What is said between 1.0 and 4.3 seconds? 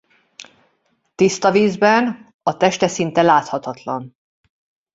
Tiszta vízben a teste szinte láthatatlan.